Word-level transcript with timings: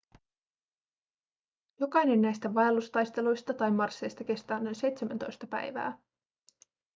jokainen 1.79 2.21
näistä 2.21 2.53
vaellustaisteluista 2.53 3.53
tai 3.53 3.71
marsseista 3.71 4.23
kestää 4.23 4.59
noin 4.59 4.75
17 4.75 5.47
päivää 5.47 5.97